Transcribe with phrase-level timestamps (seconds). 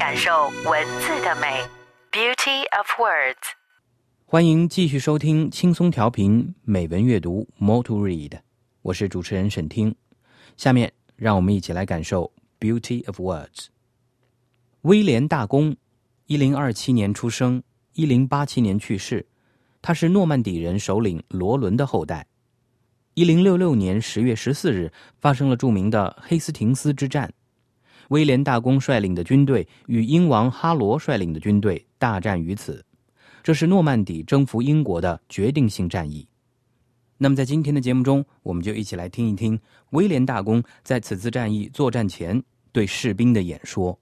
[0.00, 0.30] 感受
[0.64, 1.60] 文字的美
[2.10, 3.50] ，Beauty of Words。
[4.24, 8.40] 欢迎继续收听轻松调频美文阅读 More to Read，
[8.80, 9.94] 我是主持人沈听。
[10.56, 13.66] 下面让我们一起来感受 Beauty of Words。
[14.80, 15.76] 威廉大公，
[16.24, 19.26] 一零二七年出生，一零八七年去世。
[19.82, 22.26] 他是诺曼底人首领罗伦的后代。
[23.12, 27.30] 一零六六年十月十四日发生了著名的黑斯廷斯之战，
[28.10, 32.84] 威廉大公率领的军队与英王哈罗率领的军队大战于此。
[33.42, 36.28] 这是诺曼底征服英国的决定性战役。
[37.16, 39.58] 那么，在今天的节目中，我们就一起来听一听
[39.90, 43.98] 威廉大公在此次战役作战前对士兵的演说。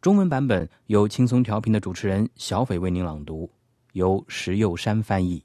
[0.00, 3.50] 中文版本由轻松调频的主持人小斐为您朗读，
[3.92, 5.44] 由石佑山翻译。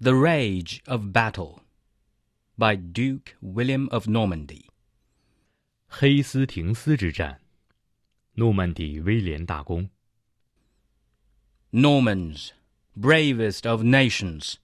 [0.04, 1.58] 《The Rage of Battle》
[2.56, 4.71] by Duke William of Normandy。
[5.91, 7.41] 黑斯廷斯之战，
[8.33, 9.89] 诺曼底威廉大公。
[11.71, 12.51] Normans,
[12.95, 14.55] bravest of nations,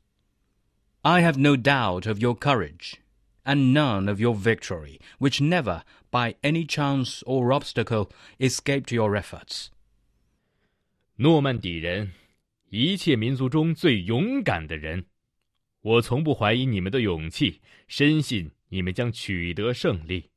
[1.01, 2.95] I have no doubt of your courage,
[3.43, 9.67] and none of your victory, which never, by any chance or obstacle, escaped your efforts.
[11.15, 12.13] 诺曼底人，
[12.69, 15.05] 一切民族中最勇敢的人，
[15.81, 20.29] 我从不怀疑你们的勇气，深信你们将取得胜利。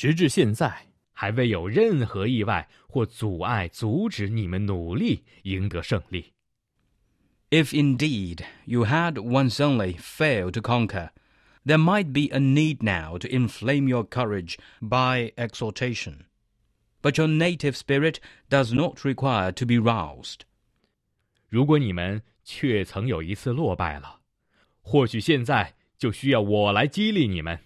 [0.00, 0.86] 直至现在。
[1.18, 6.34] 还未有任何意外或阻碍阻止你们努力赢得胜利。
[7.48, 11.12] If indeed you had once only failed to conquer,
[11.64, 16.26] there might be a need now to inflame your courage by exhortation.
[17.00, 18.16] But your native spirit
[18.50, 20.40] does not require to be roused.
[21.48, 24.20] 如果你们确曾有一次落败了，
[24.82, 27.58] 或许现在就需要我来激励你们。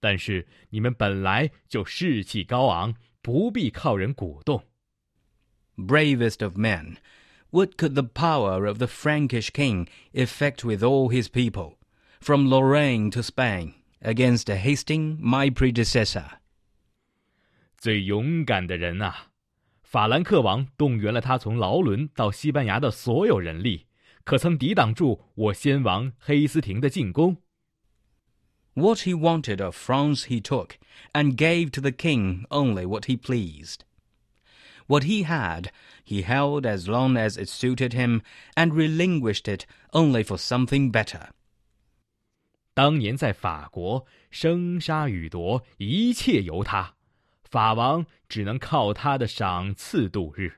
[0.00, 4.64] 但是你们本来就士气高昂，不必靠人鼓动。
[5.76, 6.96] Bravest of men,
[7.50, 11.76] what could the power of the Frankish king effect with all his people,
[12.20, 16.38] from Lorraine to Spain, against Hastings, my predecessor?
[17.76, 19.32] 最勇敢的人啊！
[19.82, 23.86] 法兰克王动员了他从劳伦到西班牙的所有人力，
[24.24, 27.36] 可曾抵挡住我先王黑斯廷的进攻
[28.74, 30.78] ？what he wanted of France he took,
[31.12, 33.84] and gave to the king only what he pleased.
[34.86, 35.70] What he had,
[36.04, 38.22] he held as long as it suited him,
[38.54, 41.30] and relinquished it only for something better.
[42.74, 46.94] 当年在法国，生杀予夺，一切由他，
[47.42, 50.52] 法王只能靠他的赏赐度日。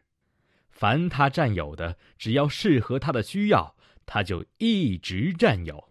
[0.69, 5.89] 凡他占有的，只要适合他的需要，他就一直占有。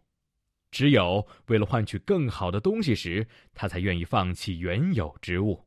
[0.72, 5.66] 只有为了换取更好的东西时，他才愿意放弃原有之物。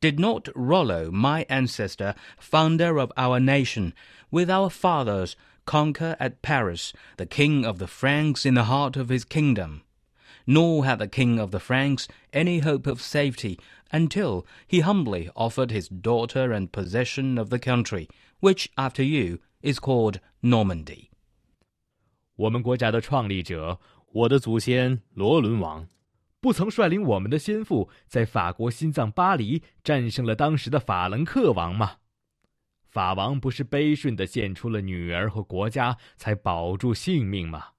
[0.00, 3.92] Did not Rollo, my ancestor, founder of our nation,
[4.30, 5.34] with our fathers,
[5.66, 9.82] conquer at Paris the king of the Franks in the heart of his kingdom?
[10.46, 13.58] Nor had the king of the Franks any hope of safety
[13.92, 18.08] until he humbly offered his daughter and possession of the country,
[18.40, 21.10] which, after you, is called Normandy.
[22.35, 23.79] 我们国家的创立者，
[24.11, 25.87] 我的祖先罗伦王，
[26.41, 31.97] 不曾率领我们的先父在法国心脏巴黎战胜了当时的法兰克王吗？
[32.89, 37.69] 法王不是悲顺的献出了女儿和国家才保住性命吗？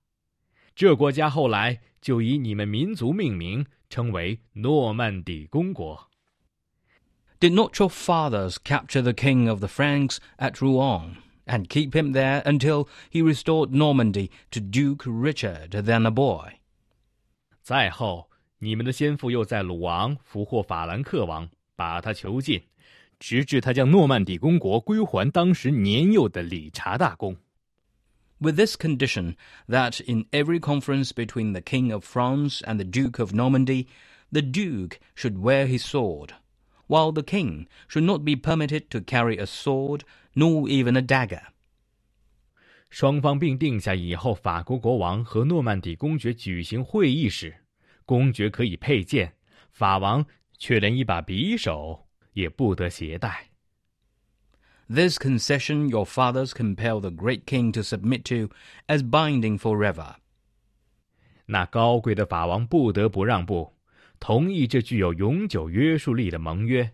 [0.74, 6.10] 这国家后来就以你们民族命名，称为诺曼底公国。
[7.40, 11.16] Did not your fathers capture the king of the Franks at Rouen?
[11.45, 16.59] and keep him there until he restored Normandy to Duke Richard than a boy.
[17.61, 18.29] 再后，
[18.59, 22.61] 你们的先父又在鲁昂俘获法兰克王，把他囚禁，
[23.19, 27.37] 直至他将诺曼底公国归还当时年幼的理查大公。
[28.39, 29.35] With this condition
[29.67, 33.85] that in every conference between the King of France and the Duke of Normandy,
[34.31, 36.29] the Duke should wear his sword,
[36.87, 40.03] while the King should not be permitted to carry a sword
[40.35, 41.41] nor even a dagger.
[42.89, 47.55] 双方并定下以后，法国国王和诺曼底公爵举行会议时，
[48.05, 49.33] 公爵可以佩剑，
[49.71, 50.25] 法王
[50.57, 53.51] 却连一把匕首也不得携带。
[54.89, 58.53] This concession your fathers compel the great king to submit to
[58.87, 60.15] as binding forever.
[61.45, 63.73] 那高贵的法王不得不让步，
[64.19, 66.93] 同意这具有永久约束力的盟约。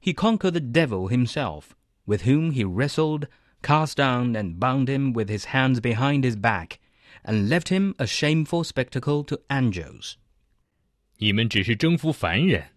[0.00, 1.74] He conquered the devil himself,
[2.06, 3.26] with whom he wrestled,
[3.62, 6.78] cast down and bound him with his hands behind his back,
[7.24, 10.14] and left him a shameful spectacle to angels.
[11.18, 12.68] 你们只是征服凡人，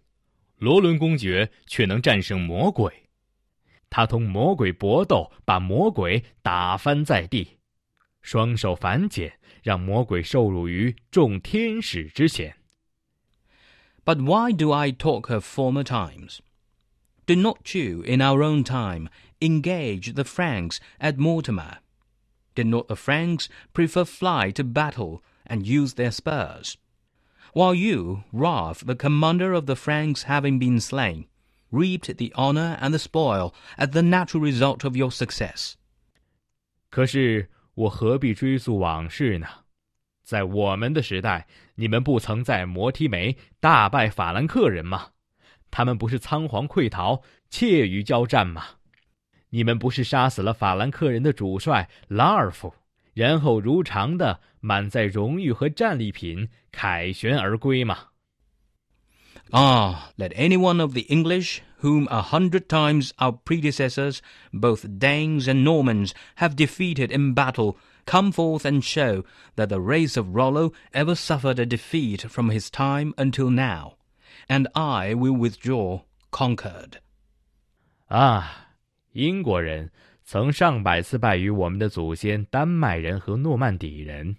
[0.58, 3.10] 罗伦公爵却能战胜魔鬼。
[3.90, 7.58] 他同魔鬼搏斗，把魔鬼打翻在地，
[8.22, 12.56] 双手反剪，让魔鬼受辱于众天使之前。
[14.06, 16.40] But why do I talk of former times?
[17.27, 19.09] Did not you, in our own time,
[19.41, 21.79] engage the Franks at Mortemer?
[22.55, 26.77] Did not the Franks prefer fly to battle and use their spurs?
[27.53, 31.27] While you, Ralph, the commander of the Franks, having been slain,
[31.71, 35.77] reaped the honor and the spoil as the natural result of your success.
[36.91, 39.47] 可是我何必追溯往事呢？
[40.23, 45.14] 在我们的时代，你们不曾在摩提梅大败法兰克人吗？
[45.74, 48.64] 他们不是仓皇溃逃、怯于交战吗？
[49.50, 52.74] 你们不是杀死了法兰克人的主帅拉尔夫，
[53.14, 57.98] 然后如常的满载荣誉和战利品凯旋而归吗？
[59.52, 64.20] Ah, let any one of the English, whom a hundred times our predecessors,
[64.52, 69.24] both Danes and Normans, have defeated in battle, come forth and show
[69.56, 73.96] that the race of Rollo ever suffered a defeat from his time until now
[74.48, 76.02] and I will withdraw
[76.32, 76.94] conquered.
[78.08, 78.76] 啊，
[79.12, 79.92] 英国人
[80.24, 84.36] 曾上百次败于我们的祖先丹麦人和诺曼底人。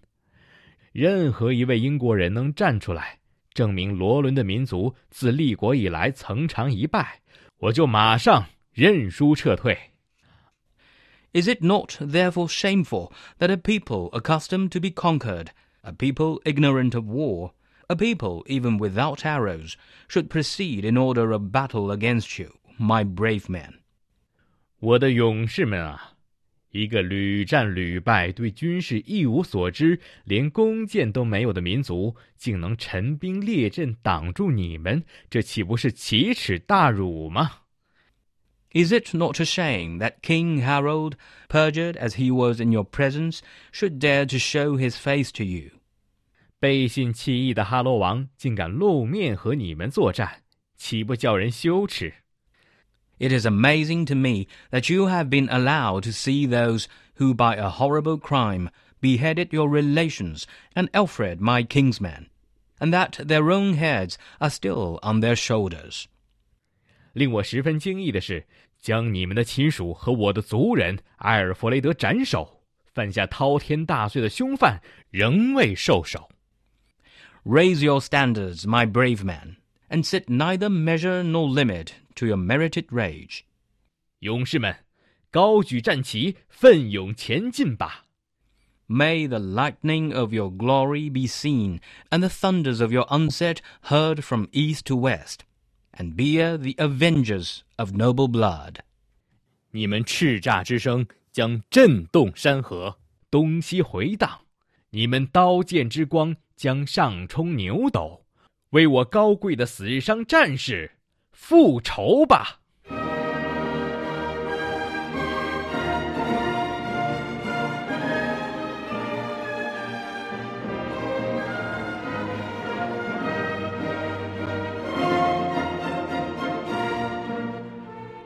[0.93, 3.19] 任何一位英国人能站出来
[3.55, 7.21] 证明罗伦的民族自立国以来曾尝一败，
[7.59, 9.79] 我就马上认输撤退。
[11.33, 15.49] Is it not therefore shameful that a people accustomed to be conquered,
[15.83, 17.53] a people ignorant of war,
[17.89, 19.75] a people, even without arrows,
[20.09, 23.81] should proceed in order of battle against you, my brave men.
[24.79, 26.13] 我的勇士们啊，
[26.71, 37.51] 一个屡战屡败、对军事一无所知、连弓箭都没有的民族，竟能陈兵列阵挡住你们，这岂不是奇耻大辱吗？
[38.73, 41.15] Is it not a shame that King Harold,
[41.49, 43.41] perjured as he was in your presence,
[43.73, 45.74] should dare to show his face to you?
[46.65, 50.43] 背信弃义的哈罗王竟敢露面和你们作战，
[50.77, 52.13] 岂不叫人羞耻？
[53.19, 56.87] It is amazing to me that you have been allowed to see those
[57.17, 58.69] who by a horrible crime
[59.01, 60.45] beheaded your relations
[60.75, 62.27] and Alfred my kinsman,
[62.79, 66.05] and that their own heads are still on their shoulders.
[67.13, 68.47] 令我十分惊异的是，
[68.79, 72.63] 将你们的亲属和我的族人埃尔弗雷德斩首，
[72.95, 74.81] 犯下滔天大罪的凶犯
[75.11, 76.31] 仍未受首。
[77.45, 79.57] Raise your standards, my brave men,
[79.89, 83.45] and set neither measure nor limit to your merited rage.
[84.21, 84.77] 勇士们，
[85.31, 88.05] 高举战旗，奋勇前进吧！
[88.87, 91.81] May the lightning of your glory be seen,
[92.11, 95.45] and the thunders of your onset heard from east to west,
[95.93, 98.81] and be the avengers of noble blood.
[99.71, 102.99] 你们叱咤之声将震动山河，
[103.31, 104.41] 东西回荡；
[104.91, 108.25] 你们刀剑之光 将上冲牛斗，
[108.71, 110.93] 为我高贵的死伤战士
[111.33, 112.57] 复仇吧！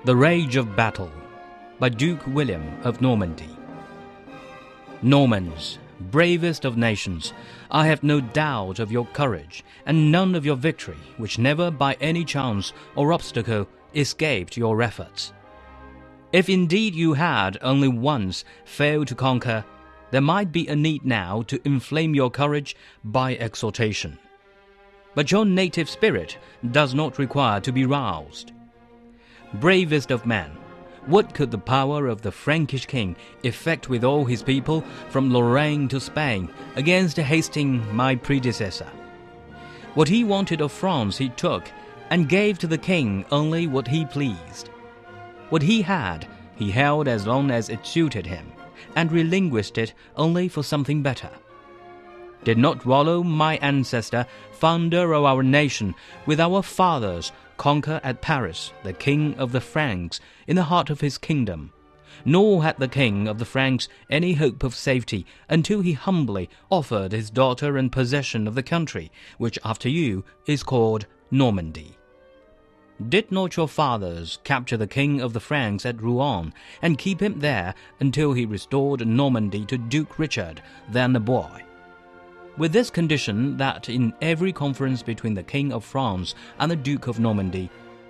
[0.04, 1.08] The Rage of Battle
[1.78, 3.48] by Duke William of Normandy.
[5.02, 5.78] Normans,
[6.12, 7.30] bravest of nations,
[7.71, 11.95] I have no doubt of your courage, and none of your victory, which never by
[12.01, 15.33] any chance or obstacle escaped your efforts.
[16.31, 19.65] If indeed you had only once failed to conquer,
[20.11, 24.17] there might be a need now to inflame your courage by exhortation.
[25.15, 26.37] But your native spirit
[26.71, 28.51] does not require to be roused.
[29.55, 30.51] Bravest of men,
[31.05, 35.87] What could the power of the Frankish king effect with all his people from Lorraine
[35.87, 38.87] to Spain against Hastings, my predecessor?
[39.95, 41.71] What he wanted of France he took,
[42.09, 44.69] and gave to the king only what he pleased.
[45.49, 48.51] What he had, he held as long as it suited him,
[48.95, 51.29] and relinquished it only for something better.
[52.43, 58.71] Did not Rollo, my ancestor, founder of our nation, with our fathers, conquer at Paris
[58.83, 61.71] the king of the Franks in the heart of his kingdom.
[62.23, 67.11] Nor had the king of the Franks any hope of safety until he humbly offered
[67.11, 71.97] his daughter in possession of the country, which after you is called Normandy.
[73.07, 77.39] Did not your fathers capture the king of the Franks at Rouen and keep him
[77.39, 81.63] there until he restored Normandy to Duke Richard, then a boy?
[82.59, 87.07] With this condition that in every conference between the King of France and the Duke
[87.07, 87.69] of Normandy,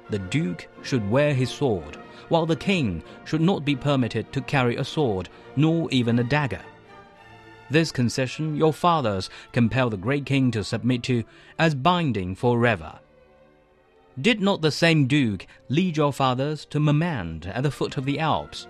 [0.10, 1.98] the Duke should wear his sword,
[2.30, 6.62] while the King should not be permitted to carry a sword, nor even a dagger.
[7.70, 11.24] This concession your fathers compel the great King to submit to
[11.60, 13.00] as binding forever.
[14.20, 18.20] Did not the same Duke lead your fathers to Marmande at the foot of the
[18.20, 18.66] Alps?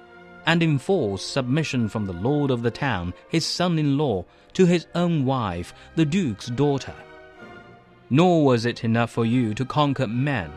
[0.49, 4.87] And enforce submission from the lord of the town, his son in law, to his
[4.95, 6.95] own wife, the duke's daughter.
[8.09, 10.51] Nor was it enough for you to conquer men.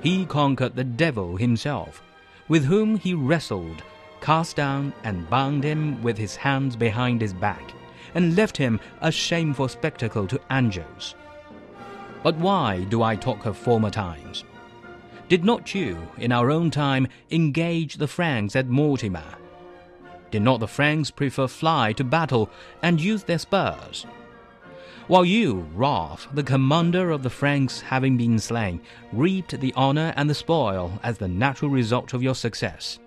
[0.00, 2.00] He conquered the devil himself,
[2.46, 3.82] with whom he wrestled,
[4.20, 7.74] cast down, and bound him with his hands behind his back,
[8.14, 11.16] and left him a shameful spectacle to angels.
[12.22, 14.44] But why do I talk of former times?
[15.28, 19.36] Did not you, in our own time, engage the Franks at Mortemer?
[20.30, 22.50] Did not the Franks prefer fly to battle
[22.82, 24.06] and use their spurs?
[25.08, 28.80] While you, Rolf, the commander of the Franks having been slain,
[29.12, 32.98] reaped the honor and the spoil as the natural result of your success.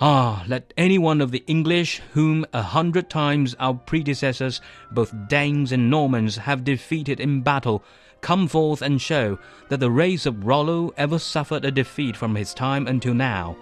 [0.00, 4.60] Ah, let any one of the English, whom a hundred times our predecessors,
[4.90, 7.84] both Danes and Normans, have defeated in battle,
[8.22, 9.38] come forth and show
[9.68, 13.56] that the race of Rollo ever suffered a defeat from his time until now,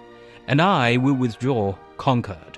[0.47, 2.57] and I will withdraw conquered.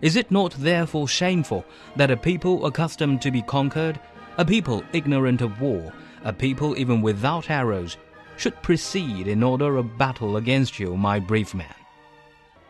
[0.00, 1.64] Is it not therefore shameful
[1.96, 4.00] that a people accustomed to be conquered,
[4.38, 5.92] a people ignorant of war,
[6.24, 7.96] a people even without arrows,
[8.36, 11.74] should proceed in order of battle against you, my brave man?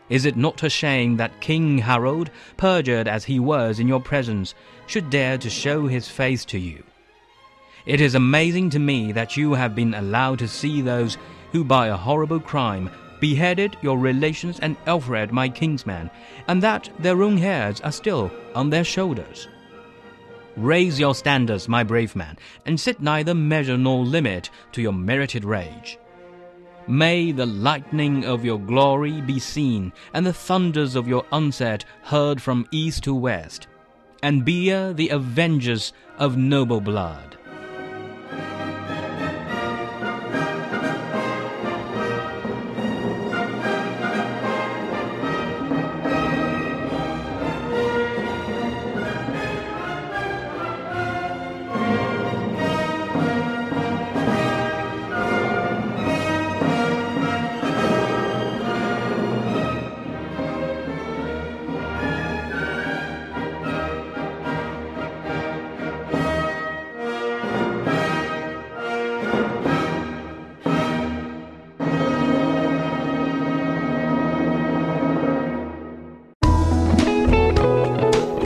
[0.08, 4.54] Is it not a shame that King Harold, perjured as he was in your presence,
[4.86, 6.84] should dare to show his face to you?
[7.86, 11.18] It is amazing to me that you have been allowed to see those
[11.52, 16.10] who by a horrible crime beheaded your relations and Alfred my kinsman,
[16.48, 19.48] and that their own hairs are still on their shoulders.
[20.56, 25.44] Raise your standards, my brave man, and set neither measure nor limit to your merited
[25.44, 25.98] rage.
[26.86, 32.40] May the lightning of your glory be seen, and the thunders of your onset heard
[32.40, 33.66] from east to west,
[34.22, 37.36] and be the avengers of noble blood.